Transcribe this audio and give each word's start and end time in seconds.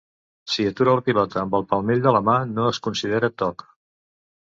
Si 0.53 0.65
atura 0.69 0.95
la 0.99 1.03
pilota 1.09 1.41
amb 1.43 1.59
el 1.61 1.67
palmell 1.75 2.03
de 2.09 2.17
la 2.19 2.25
mà 2.33 2.41
no 2.57 2.69
es 2.73 2.83
considera 2.91 3.35
toc. 3.47 3.67